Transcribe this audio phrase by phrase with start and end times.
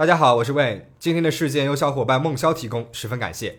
[0.00, 0.84] 大家好，我是 Wayne。
[0.98, 3.58] 今天的事件由小伙伴梦潇提供，十分感谢。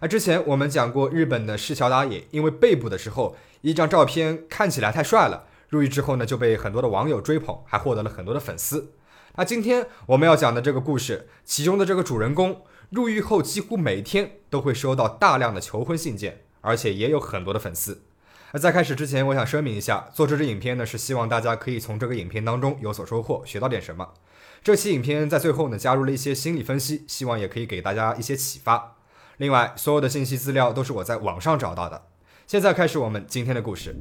[0.00, 8.94] 啊，之前我们讲过日本的市桥达也，因为被捕的时候一张照片看起来太帅了，入狱之后呢就被很多的网友追捧，还获得了很多的粉丝。
[9.34, 18.04] 那今天我们要讲的这个故事，其中的这个主人公入狱后几乎每天都会收到大量的求婚信件，而且也有很多的粉丝。
[18.52, 24.14] 那在开始之前，我想声明一下，做这支影片呢是希望大家可以从这个影片当中有所收获，学到点什么。
[24.68, 28.98] 这期影片在最后呢加入了一些心理分析，希望也可以给大家一些启发。
[29.38, 32.02] 另外，所有的信息资料都是我在网上找到的。
[32.46, 33.96] 现在开始我们今天的故事。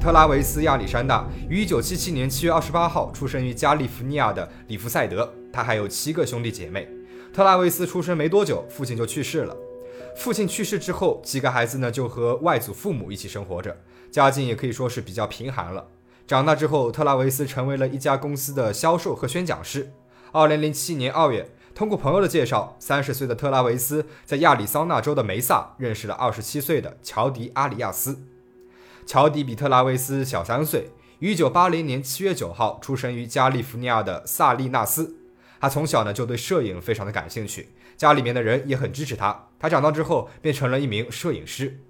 [0.00, 6.88] 特拉维斯·亚历山大于1977年7月28号出生于加利福尼亚的里弗赛德，他还有七个兄弟姐妹。
[7.34, 9.56] 特拉维斯出生没多久，父亲就去世了。
[10.14, 13.76] 父亲去世之后，几个孩子呢就和外祖父母一起生活着，
[14.10, 15.88] 家境也可以说是比较贫寒了。
[16.26, 19.92] 长大之后，特拉维斯成为了一家公司的销售和宣讲师。
[20.32, 28.18] 二零零七年二月，通过朋友的介绍，三十岁的特拉维斯在亚利桑那州的梅萨认识了二十七岁的乔迪·阿里亚斯。
[29.06, 35.16] 乔迪比特拉维斯小三岁，一九八零年七月九号出生于加利福尼亚的萨利纳斯。
[35.60, 39.46] 他从小呢就对摄影非常的感兴趣，家里面的人也很支持他。
[39.58, 41.80] 他长大之后便成了一名摄影师。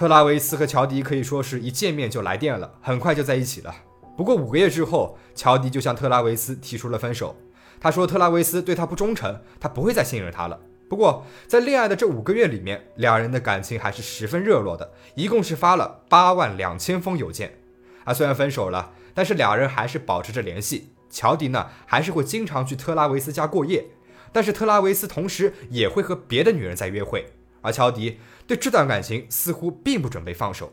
[0.00, 3.74] 特拉维斯和乔迪可以说是一见面就来电了，很快就在一起了。
[4.16, 7.36] 不过五个月之后，乔迪就向特拉维斯提出了分手。
[7.78, 10.58] 他说特拉维斯对他不忠诚，他不会再信任他了。
[10.88, 17.58] 不过在恋爱的这五个月里面，两人的感情还是十分热络的，一共是发了八万两千封邮件。
[18.04, 20.94] 啊，虽然分手了，但是两人还是保持着联系。
[21.10, 23.84] 乔迪呢，还是会经常去特拉维斯家过夜，
[24.32, 27.26] 但是特拉维斯同时也会和别的女人在约会。
[27.62, 30.72] 而乔迪对这段感情似乎并不准备放手。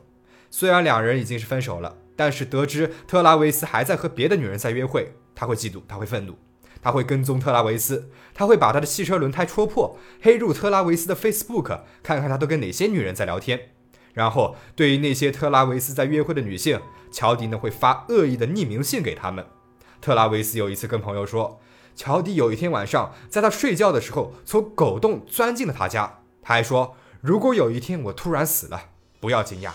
[0.49, 1.97] 虽然两人已经是分手了。
[2.19, 6.35] 但是得知特拉维斯还在和别的女人在约会，他会嫉妒，他会愤怒，
[6.81, 13.70] 他会跟踪特拉维斯，他会把他的汽车轮胎戳破，黑入特拉维斯的 Facebook，看看他都跟哪些女人在聊天。
[14.15, 16.81] 然后对于那些特拉维斯在约会的女性，
[17.11, 19.45] 乔迪呢会发恶意的匿名信给他们。
[20.02, 21.61] 特拉维斯有一次跟朋友说，
[21.95, 26.21] 乔迪有一天晚上在他睡觉的时候从狗洞钻进了他家。
[26.47, 28.83] 他还说，如果有一天我突然死了，
[29.19, 29.71] 不要惊讶。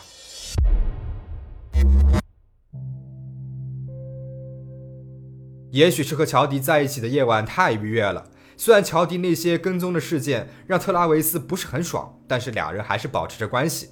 [5.71, 8.31] 也许是和乔迪在一起的夜晚太愉悦了。
[8.57, 13.91] 虽然乔迪那些跟踪的事件让特拉维斯不是很爽，但是俩人还是保持着关系。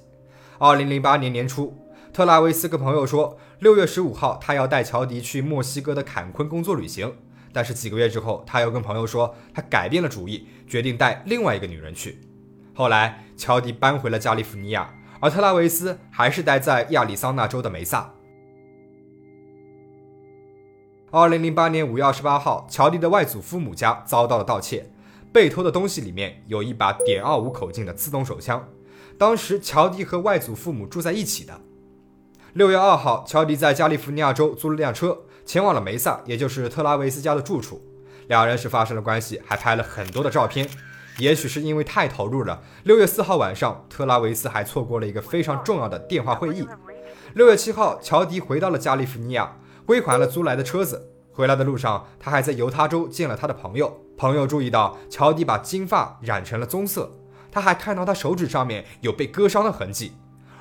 [0.57, 1.77] 二零零八年年初，
[2.11, 7.15] 特拉维斯跟朋友说，六月十五号他要带乔迪去墨西哥的坎昆工作旅行。
[7.53, 12.19] 但是几个月之后，他又跟朋友说他改变了主意，决定带另外一个女人去。
[12.73, 18.13] 后来，乔迪搬回了加利福尼亚，而特拉维斯还是待在亚利桑那州的梅萨。
[21.11, 24.89] 二零零八年五月二十八号，乔迪的外祖父母家遭到了盗窃，
[25.33, 28.65] 被偷的东西里面有一把点二五口径的自动手枪。
[29.17, 31.59] 当时乔迪和外祖父母住在一起的。
[32.53, 37.81] 六月二号，乔迪在加利福尼亚州租了辆车，前往了梅萨，也就是特拉维斯家的住处。
[38.27, 40.69] 两人是发生了关系，还拍了很多的照片。
[41.21, 46.67] 也许是因为太投入了，六月四号晚上，特拉维斯还错过了一个非常重要的电话会议。
[47.35, 49.57] 六月七号，乔迪回到了加利福尼亚。
[49.85, 53.99] 归还了租来的车子，回来的路上，他还在犹他州见了他的朋友。
[54.17, 57.11] 朋友注意到乔迪把金发染成了棕色，
[57.51, 60.13] 他还看到他手指上面有被割伤的痕迹。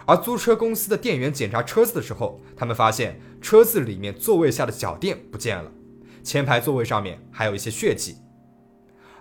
[0.05, 5.71] 而租车公司的店员检查车子的时候，他们发现车子里面座位下的脚垫不见了，
[6.23, 8.17] 前排座位上面还有一些血迹。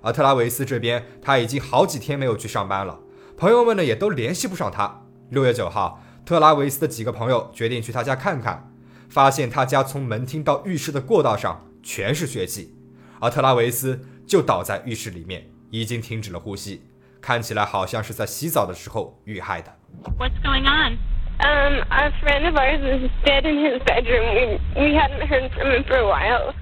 [0.02, 3.00] 而特拉维斯这边，他已经好几天没有去上班了，
[3.38, 5.04] 朋友们呢也都联系不上他。
[5.30, 8.66] 六月九号，特拉维斯的几个朋友决定去他家看看。
[9.10, 12.76] 发现他家从门厅到浴室的过道上全是血迹，
[13.20, 16.84] 而特拉维斯就倒在浴室里面，已经停止了呼吸，
[17.20, 19.76] 看起来好像是在洗澡的时候遇害的。
[20.20, 21.00] What's going on?
[21.40, 24.36] Um, a friend of ours is dead in his bedroom.
[24.36, 26.54] We we hadn't heard from him for a while.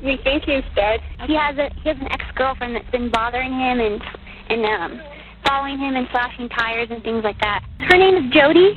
[0.00, 1.00] We think he's dead.
[1.26, 4.00] He has a he has an ex girlfriend that's been bothering him and
[4.48, 5.00] and um
[5.44, 7.62] following him and slashing tires and things like that.
[7.80, 8.76] Her name is Jody.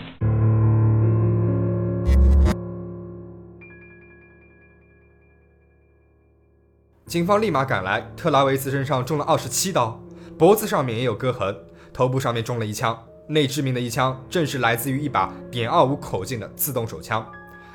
[7.05, 10.01] 警方立马赶来，特拉维斯身上中了二十七刀，
[10.39, 11.55] 脖子上面也有割痕，
[11.93, 12.97] 头部上面中了一枪。
[13.27, 17.29] 那致命的一枪正是来自于一把点二五口径的自动手枪。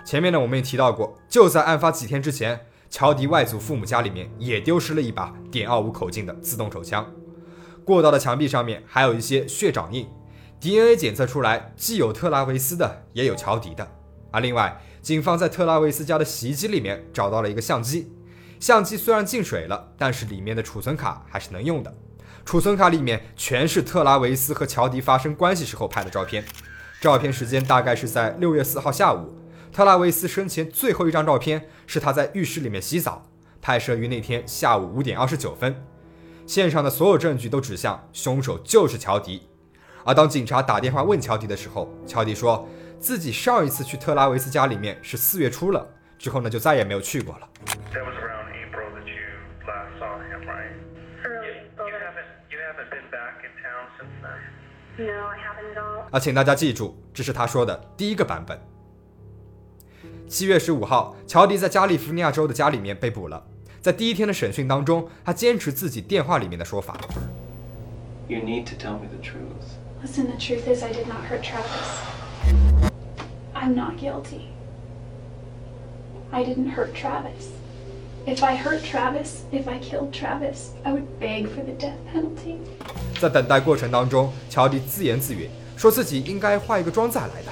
[0.04, 7.06] 前面呢，我们也提到过，就在案发几天之前，乔迪外祖父母家里面也丢失了一把点二五口径的自动手枪。
[7.84, 10.08] 过道的墙壁上面还有一些血掌印
[10.60, 13.86] ，DNA 检测出来既有特拉维斯的，也有乔迪的。
[14.30, 18.12] 而另外，警方在特拉维斯家的洗衣机里面找到了一个相机，
[18.58, 21.94] 相机虽然进水了，但是里面的储存卡还是能用的。
[22.44, 26.44] 储存卡里面全是特拉维斯和乔迪发生关系时候拍的照片，
[27.00, 29.36] 照片时间大概是在六月四号下午。
[29.76, 33.26] 特拉维斯生前最后一张照片是他在浴室里面洗澡，
[33.60, 35.76] 拍摄于那天下午五点二十九分。
[36.46, 39.46] 现场的所有证据都指向凶手就是乔迪。
[40.02, 42.66] 而当警察打电话问乔迪的时候，乔迪说
[42.98, 45.86] 自己上一次去特拉维斯家里面是四月初了，
[46.18, 47.46] 之后呢就再也没有去过了。
[47.92, 49.20] That was around April that you
[49.66, 50.72] last saw him, right?
[51.22, 51.52] Early.
[51.76, 55.06] You haven't you haven't been back in town since then.
[55.06, 56.08] No, I haven't at all.
[56.12, 58.58] 啊，请大家记住，这是他说的第一个版本。
[60.27, 63.43] 七月十五号，乔迪在加利福尼亚州的家里面被捕了。
[63.81, 66.99] 在第一天的审讯当中，他坚持自己电话里面的说法。
[68.27, 69.77] You need to tell me the truth.
[70.03, 71.99] Listen, the truth is, I did not hurt Travis.
[73.53, 74.47] I'm not guilty.
[76.31, 77.49] I didn't hurt Travis.
[78.25, 82.57] If I hurt Travis, if I killed Travis, I would beg for the death penalty.
[83.19, 87.51] 在等待过程当中，乔迪自言自语，说自己应该化一个妆再来的。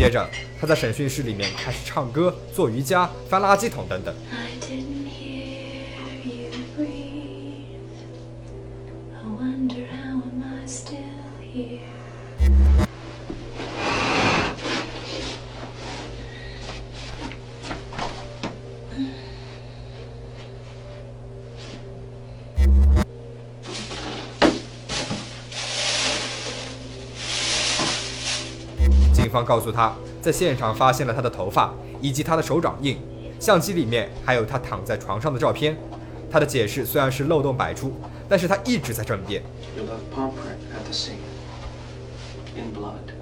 [0.00, 0.26] 接着，
[0.58, 4.14] 他在审讯室里面开始唱歌、做瑜伽、翻垃圾桶等等。
[29.40, 31.72] 方告诉他，在现场发现了他的头发
[32.02, 32.98] 以及他的手掌印，
[33.38, 35.76] 相机里面还有他躺在床上的照片。
[36.30, 37.92] 他的解释虽然是漏洞百出，
[38.28, 39.42] 但是他一直在争辩。
[39.76, 41.16] You left palm print at the scene.
[42.54, 43.14] In blood.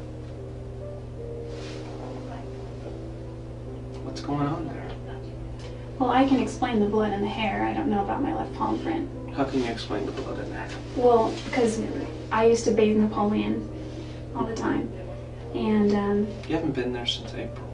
[4.05, 4.89] What's going on there?
[5.99, 7.63] Well, I can explain the blood and the hair.
[7.63, 9.09] I don't know about my left palm print.
[9.37, 10.71] How can you explain the blood in that?
[10.97, 11.81] Well, because
[12.31, 13.69] I used to bathe Napoleon
[14.35, 14.89] all the time.
[15.54, 17.68] And, um, You haven't been there since April.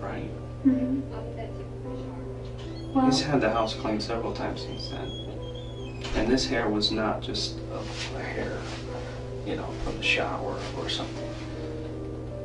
[0.00, 0.28] Right?
[0.66, 1.02] mhm.
[2.94, 5.08] well, He's had the house cleaned several times since then.
[6.16, 8.58] And this hair was not just a, a hair,
[9.46, 11.28] you know, from the shower or something.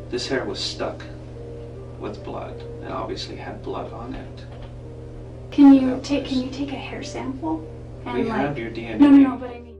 [0.09, 1.03] This hair was stuck
[1.99, 4.45] with blood and obviously had blood on it.
[5.51, 7.59] can you take can you take a hair sample?
[8.05, 8.99] And We like, have your DNA.
[8.99, 9.75] no, no, no, but I mean.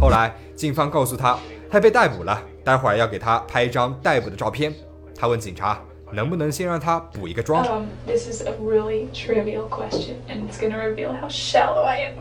[0.00, 1.38] 后来，警方告诉他，
[1.71, 4.73] 他被逮捕了，待会儿要给他拍一张逮捕的照片。
[5.15, 5.81] 他问警察，
[6.11, 12.15] 能不能先让他补一个妆？Um, this is a really trivial question, and it's gonna reveal how shallow I am.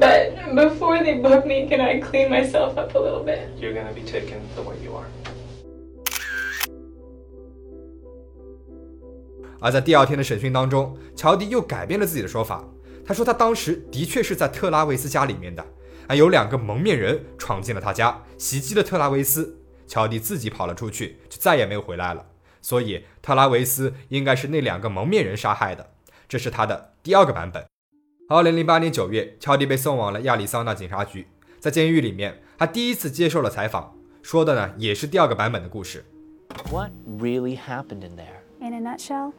[0.00, 3.38] but before they book me, can I clean myself up a little bit?
[3.60, 5.06] You're gonna be taken the way you are.
[9.60, 12.64] 而在第二天的审讯当中，乔迪又改变了自己的说法。
[13.06, 15.64] 他说他当时的确是在特拉维斯家里面的，
[16.08, 19.56] 啊，有两个蒙面人闯进了他家，袭击了特拉维斯。
[19.86, 22.26] 乔迪自己跑了出去，就再也没有回来了。
[22.60, 25.92] 所以特拉维斯应该是那两个蒙面人杀害的。
[26.28, 27.64] 这是他的第二个版本。
[28.28, 31.26] 二零零八年九月，乔迪被送往了亚利桑那警察局，
[31.58, 36.04] 在监狱里面，他第一次接受了采访，说的呢也是第二个版本的故事。
[36.70, 38.42] What really happened in there?
[38.60, 39.32] In a nutshell,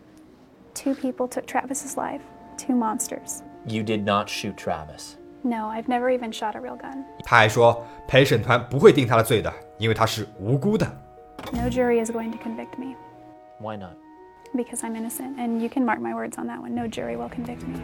[0.74, 2.22] two people took Travis's life,
[2.58, 3.42] two monsters.
[3.68, 5.19] You did not shoot Travis.
[5.42, 7.06] No, I've never even shot a real gun.
[7.24, 10.86] 他还说，陪审团不会定他的罪的，因为他是无辜的。
[11.54, 12.96] No jury is going to convict me
[13.62, 13.94] Why not?
[14.54, 16.76] because I'm innocent, and you can mark my words on that one.
[16.76, 17.80] No jury will convict me.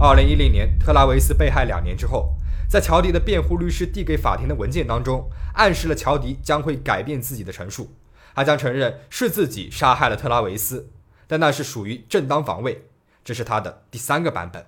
[0.00, 2.34] 二零一零年，特拉维斯被害两年之后，
[2.68, 7.94] 在乔迪的辩护律师递给法庭的文件当中，暗示了乔迪将会改变自己的陈述，
[8.34, 10.90] 他将承认是自己杀害了特拉维斯，
[11.28, 12.86] 但那是属于正当防卫，
[13.24, 14.66] 这是他的第三个版本。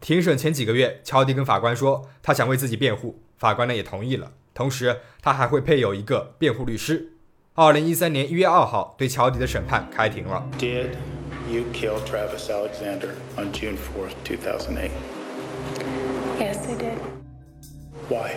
[0.00, 7.12] 庭审前几个月，乔迪跟法官说他想为自己辩护，法官呢也同意了，同时他还会配有一个辩护律师。
[7.54, 10.48] 二零一三年一月二号，对乔迪的审判开庭了。
[10.58, 10.96] Did
[11.50, 14.90] you kill Travis Alexander on June fourth, two thousand eight?
[16.40, 16.98] Yes, I did.
[18.08, 18.36] Why?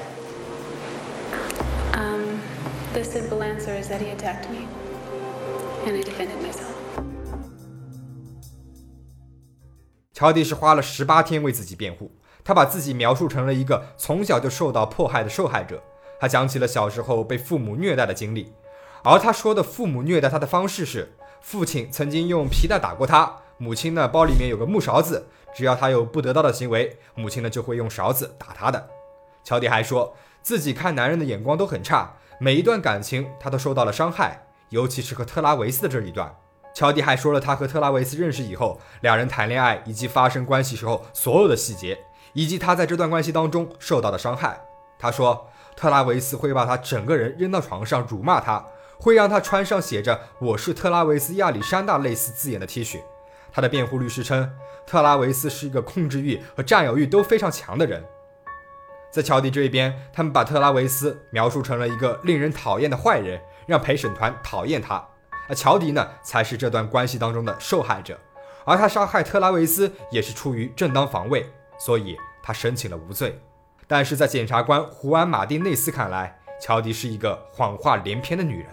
[1.94, 2.42] Um,
[2.94, 4.68] the simple answer is that he attacked me,
[5.88, 6.75] and I defended myself.
[10.16, 12.10] 乔迪是花了十八天为自己辩护，
[12.42, 15.84] 他把自己描述成了一个从小就受到迫害的受害者。
[16.22, 18.54] 他讲起了小时候被父母虐待的经历，
[19.04, 28.88] 而他说的父母虐待他的方式是：父亲曾经用皮带打过他，母亲呢包里面有个木勺子，只要他有不得当的行为，母亲呢就会用勺子打他的。
[29.44, 36.34] 乔迪还说自己看男人的眼光都很差，每一段感情他都受到了伤害，尤其是和特拉维斯的这一段。
[36.76, 41.98] 乔迪还说了他和特拉维斯认识以后，两人谈恋爱以及发生关系时候所有的细节，
[42.34, 44.60] 以及他在这段关系当中受到的伤害。
[45.00, 48.66] 他说特拉维斯会把他整个人扔到床上辱骂他，
[49.00, 53.00] 会让他穿上写着“我是特拉维斯亚历山大”类似字眼的 T 恤。
[53.54, 54.52] 他的辩护律师称，
[54.86, 58.04] 特拉维斯是一个控制欲和占有欲都非常强的人。
[59.10, 65.08] 在乔迪这一边，他们把特拉维斯描述成了一个令人讨厌的坏人，让陪审团讨厌他。
[65.48, 68.20] 而乔迪呢，才是这段关系当中的受害者，
[68.66, 73.40] 而他杀害特拉维斯也是出于正当防卫，所以他申请了无罪。
[73.88, 78.68] 但是在检察官胡安·马丁内斯看来，乔迪是一个谎话连篇的女人。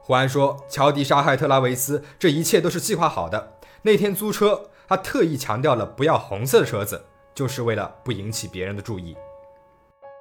[0.00, 3.58] 胡安说，乔迪杀害特拉维斯，这一切都是计划好的。
[3.82, 9.16] 那天租车，他特意强调了不要红色的车子，就是为了不引起别人的注意。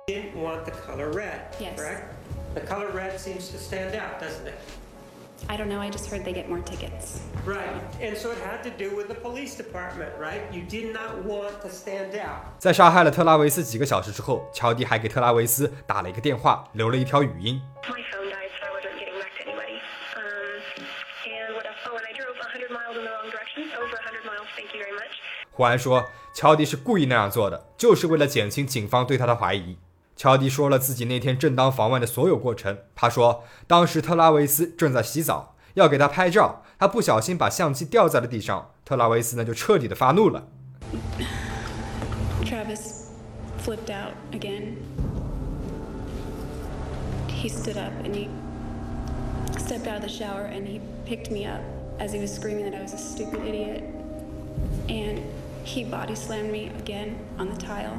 [0.08, 1.40] didn't want the color red,
[1.78, 2.04] correct?
[2.56, 4.56] The color red seems to stand out, doesn't it?
[5.49, 7.21] I don't know, I just heard they get more tickets.
[7.47, 7.71] Right.
[8.02, 10.43] And so it had to do with the police department, right?
[10.52, 12.59] You did not want to stand out.
[12.59, 17.62] 在杀害了特拉维斯几个小时之后，乔迪还给特拉维斯打了一个电话，留了一条语音。
[17.85, 19.81] My phone died, so I wasn't getting back to anybody.
[20.17, 20.61] Um,
[21.25, 21.81] and what else?
[21.87, 23.71] Oh, and I drove 100 miles in the wrong direction.
[23.78, 24.47] Over 100 miles.
[24.55, 25.17] Thank you very much.
[25.52, 29.78] 胡安说，乔迪是故意那样做的，就是为了减轻警方对他的怀疑。
[30.15, 32.77] 乔迪说了自己那天正当防卫的所有过程。
[32.96, 38.72] 他说，当时特拉维斯正在洗澡，要给他拍照，他不小心把相机掉在了地上。
[38.86, 40.48] 特拉维斯呢就彻底的发怒了。
[42.43, 43.08] Travis
[43.65, 44.75] flipped out again.
[47.27, 48.27] He stood up and he
[49.58, 51.62] stepped out of the shower and he picked me up
[52.00, 53.84] as he was screaming that I was a stupid idiot.
[54.88, 55.22] And
[55.63, 57.98] he body slammed me again on the tile.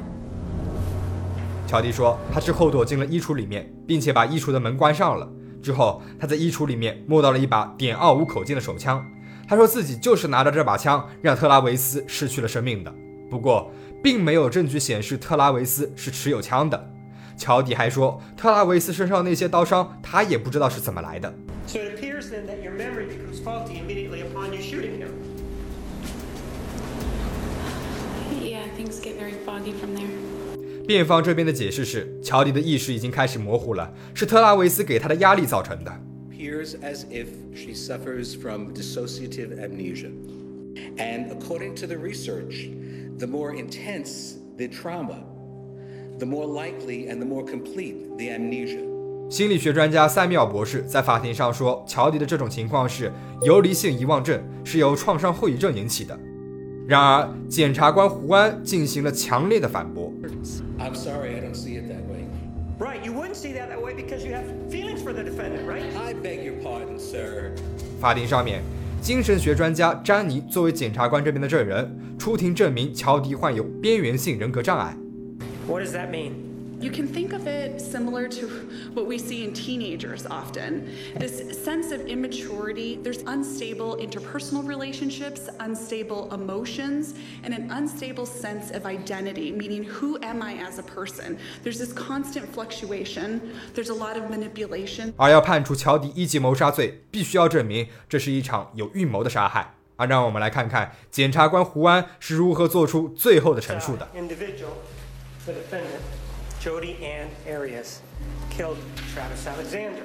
[1.67, 5.27] 乔迪说，他之后躲进了衣橱里面，并且把衣橱的门关上了。
[5.61, 9.03] 之后，他在衣橱里面摸到了一把点二五口径的手枪。
[9.47, 12.93] 他说自己就是拿着这把枪让特拉维斯失去了生命的。
[13.29, 13.71] 不过，
[14.03, 16.91] 并没有证据显示特拉维斯是持有枪的。
[17.35, 21.33] 乔迪还说，特拉维斯身上那些刀伤，他也不知道是怎么来的。
[21.67, 25.09] So it appears then that your memory becomes faulty immediately upon you shooting him.
[28.39, 30.24] Yeah, things get very foggy from there.
[30.87, 35.91] 辩方这边的解释是，乔迪的意识已经开始模糊了，是特拉维斯给他的压力造成的。
[36.45, 40.11] appears as if she suffers from dissociative amnesia.
[40.97, 42.69] And according to the research,
[43.17, 45.23] the more intense the trauma,
[46.19, 48.83] the more likely and the more complete the amnesia.
[49.29, 53.11] 心理学专家塞缪尔博士在法庭上说，乔迪的这种情况是
[53.43, 56.17] 游离性遗忘症，是由创伤后遗症引起的。
[56.87, 60.04] 然而，检察官胡安进行了强烈的反驳。
[60.79, 62.25] I'm sorry, I don't see it that way.
[62.77, 63.03] Right.
[63.05, 65.85] You wouldn't see that that way because you have feelings for the defendant, right?
[65.95, 67.51] I beg your pardon, sir.
[68.01, 68.61] 法庭上面，
[69.01, 74.95] 精神学专家詹妮作为检察官这边的证人，出庭证明乔迪患有边缘性人格障碍。
[75.67, 76.31] What does that mean?
[76.80, 78.48] You can think of it similar to
[78.94, 80.88] what we see in teenagers often
[81.18, 82.98] this sense of immaturity.
[83.02, 87.12] There's unstable interpersonal relationships, unstable emotions,
[87.44, 91.36] and an unstable sense of identity, meaning who am I as a person?
[91.62, 95.12] There's this constant fluctuation, there's a lot of manipulation.
[95.18, 99.74] 而要判处乔迪一级谋杀罪，必须要证明这是一场有预谋的杀害。
[99.96, 104.08] 而让我们来看看检察官胡安是如何做出最后的陈述的。
[104.16, 104.78] Individual,
[105.44, 106.00] the defendant,
[106.65, 108.01] Jody Ann Arias,
[108.49, 108.79] killed
[109.13, 110.01] Travis Alexander.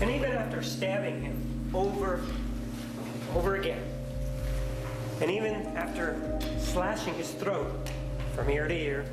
[0.00, 3.82] And even after stabbing him over and over again,
[5.20, 7.90] and even after slashing his throat
[8.36, 9.04] from ear to ear,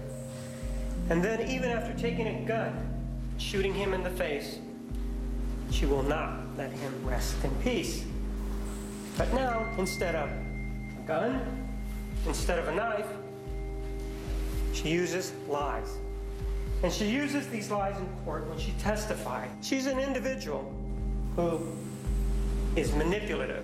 [1.10, 2.78] and then even after taking a gun,
[3.40, 4.60] shooting him in the face,
[5.72, 8.06] she will not let him rest in peace.
[9.18, 11.68] But now, instead of a gun,
[12.28, 13.08] instead of a knife,
[14.74, 15.98] she uses lies.
[16.82, 19.50] And she uses these lies in court when she testified.
[19.62, 20.62] She's an individual
[21.36, 21.60] who
[22.76, 23.64] is manipulative.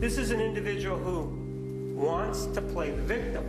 [0.00, 1.28] This is an individual who
[1.94, 3.42] wants to play the victim.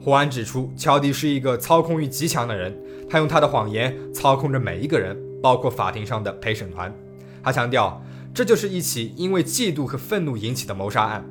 [0.00, 2.76] 胡安指出，乔迪是一个操控欲极强的人，
[3.10, 6.94] 他用他的谎言操控着每一个人，包括法庭上的陪审团。
[7.42, 8.00] 他强调，
[8.32, 11.24] 这就是一起因为嫉妒和愤怒引起的谋杀案。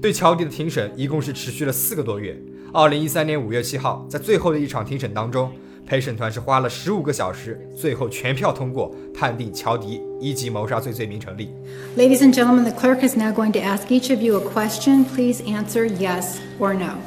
[0.00, 2.40] 对乔迪的庭审一共是持续了四个多月。
[2.72, 5.50] 二零一三年五月七号，在最后的一场庭审当中，
[5.85, 11.49] 陪审团是花了十五个小时，最后全票通过，判定乔迪一级谋杀罪罪名成立。
[11.95, 15.05] Ladies and gentlemen, the clerk is now going to ask each of you a question.
[15.05, 16.97] Please answer yes or no.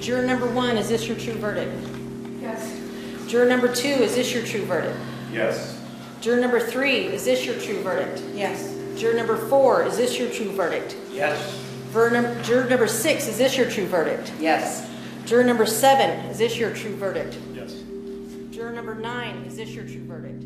[0.00, 1.72] Juror number one, is this your true verdict?
[2.40, 2.70] Yes.
[3.28, 4.96] Juror number two, is this your true verdict?
[5.32, 5.76] Yes.
[6.20, 8.22] Juror number three, is this your true verdict?
[8.34, 8.72] Yes.
[8.96, 10.94] Juror number four, is this your true verdict?
[11.12, 11.36] Yes.
[11.92, 14.32] Juror, num- juror number six, is this your true verdict?
[14.40, 14.86] Yes.
[15.24, 17.36] Juror number seven, is this your true verdict?
[18.73, 20.43] Number nine, is this your true verdict?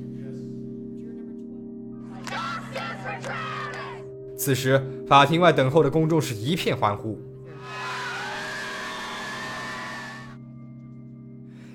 [4.37, 7.19] 此时，法庭外等候的公众是一片欢呼。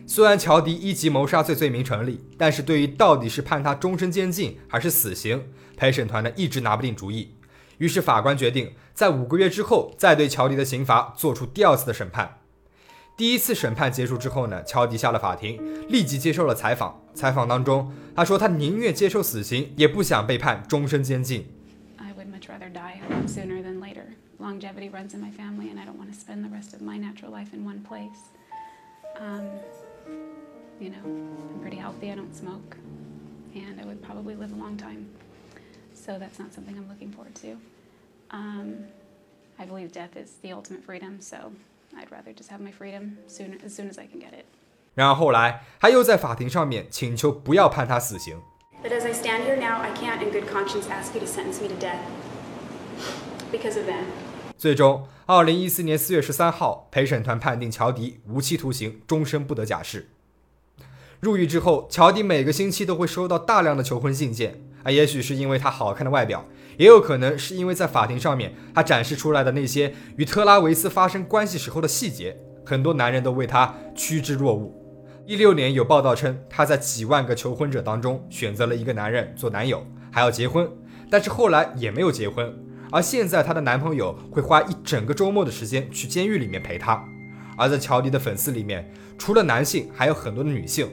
[0.07, 5.45] 虽然乔迪一级谋杀罪罪名成立，但是对于到底是判他终身监禁还是死刑，
[5.77, 7.35] 陪审团呢一直拿不定主意。
[7.79, 12.39] 于是法官决定在五个月之后再对乔迪的刑罚做出第二次的审判。
[13.18, 17.00] 第一次审判结束之后呢，乔迪下了法庭，立即接受了采访。
[17.14, 21.46] 采访当中，他说他宁愿接受死刑，也不想被判终身监禁。
[21.98, 24.06] I would much rather die sooner than later.
[24.40, 26.98] Longevity runs in my family, and I don't want to spend the rest of my
[26.98, 28.32] natural life in one place.
[29.20, 29.46] Um,
[30.80, 32.76] you know, I'm pretty healthy, I don't smoke,
[33.54, 35.06] and I would probably live a long time.
[35.94, 37.58] So that's not something I'm looking forward to.
[38.32, 38.88] Um,
[39.60, 41.52] I believe death is the ultimate freedom, so
[41.97, 44.45] I'd rather just have my freedom soon, as soon as I can get it.
[44.95, 48.41] 然后后来，他又在法庭上面请求不要判他死刑。
[48.83, 51.69] But as I stand here now, I can't in good conscience ask you to sentence me
[51.69, 51.99] to death
[53.51, 54.05] because of them.
[54.59, 60.09] 最终，二零一四年四月十三号，陪审团判定乔迪无期徒刑，终身不得假释。
[61.21, 66.45] 入狱之后，乔迪每个星期都会收到大量的求婚信件啊，也许是因为他好看的外表，
[66.77, 74.73] 也有可能是因为在法庭上面他展示出来的那些与特拉维斯发生关系时候的细节，很多男人都为他趋之若鹜。
[75.27, 80.71] 一六年有报道称，他在几万个求婚者当中选择了一个男人做男友，还要结婚，
[81.11, 82.55] 但是后来也没有结婚。
[82.93, 87.05] 而现在，她的男朋友会花一整个周末的时间去监狱里面陪她。
[87.57, 90.89] 而在乔迪的粉丝里面，除了男性，还有很多的女性。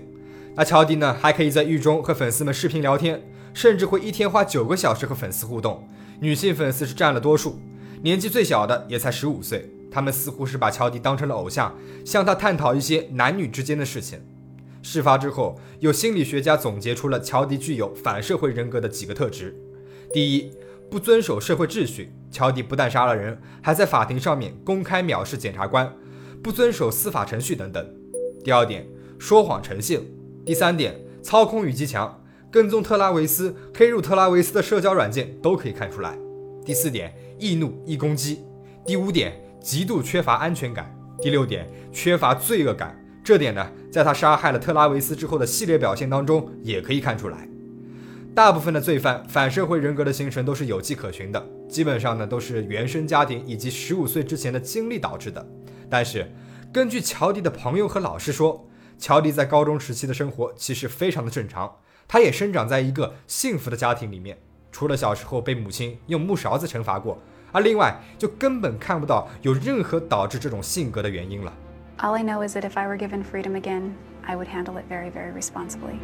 [0.56, 3.22] 那乔迪呢，还可以在狱中和粉丝们视频聊天，
[3.54, 5.88] 甚至会一天花九个小时和粉丝互动。
[6.20, 7.60] 女性粉丝是占了多数，
[8.02, 9.70] 年纪最小的也才十五岁。
[9.92, 14.20] 他们似乎是把乔迪当成了偶像，向他探讨一些男女之间的事情。
[14.82, 19.56] 事发之后，有心理学家总结出了乔迪具有反社会人格的几个特质：
[20.12, 20.52] 第一，
[20.90, 22.12] 不遵守社会秩序。
[22.32, 25.94] 乔迪不但杀了人，还在法庭上面公开藐视检察官，
[26.42, 27.88] 不遵守司法程序等等。
[28.44, 28.88] 第二点，
[29.20, 30.04] 说谎成性。
[30.44, 32.23] 第三点，操控欲极强，
[32.54, 36.16] 跟踪特拉维斯、黑入特拉维斯的社交软件都可以看出来。
[36.64, 38.44] 第四点，易怒易攻击。
[38.86, 40.96] 第五点，极度缺乏安全感。
[41.20, 42.96] 第六点，缺乏罪恶感。
[43.24, 47.50] 这点呢，在他杀害了特拉维斯之后的系列表现当中也可以看出来。
[48.36, 55.44] 大部分的罪犯反社会人格的形成都是有迹可循的，基本上呢都是原生家庭以及十五岁之前的经历导致的。
[55.90, 56.32] 但是，
[56.72, 61.78] 根据乔迪的朋友和老师说，乔迪在高中时期的生活其实非常的正常，
[62.14, 64.38] 他也生长在一个幸福的家庭里面，
[64.72, 67.18] 除了小时候被母亲用木勺子惩罚过，
[67.52, 71.52] 而另外就根本看不到有任何导致这种性格的原因了。
[71.98, 75.10] All I know is that if I were given freedom again, I would handle it very,
[75.10, 75.98] very responsibly.